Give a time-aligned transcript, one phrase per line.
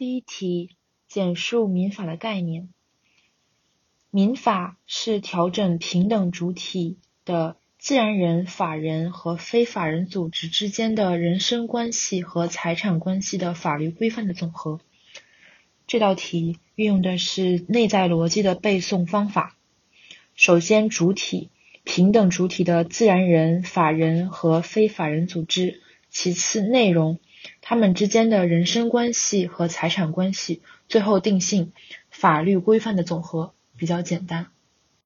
[0.00, 0.70] 第一题，
[1.08, 2.70] 简述民法的概念。
[4.10, 14.80] 民法是调整平等主体的自然人、法人和非法人组织之间的人身关系和财产关系的法律规范的总和。
[15.86, 19.54] 这道题运用的是内在逻辑的背诵方法。
[20.34, 21.50] 首先，主体
[21.84, 25.82] 平等主体的自然人、法人和非法人组织。
[26.08, 27.20] 其次，内容。
[27.60, 31.72] 他们之间的人身关系和财产关系，最后定性
[32.10, 34.48] 法律规范的总和比较简单。